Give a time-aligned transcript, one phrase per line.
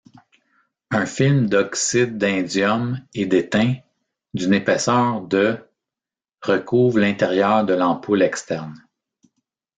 [0.89, 3.75] Un film d'oxyde d'indium et d'étain,
[4.33, 5.59] d'une épaisseur de
[6.41, 8.73] recouvre l'intérieur de l'ampoule externe.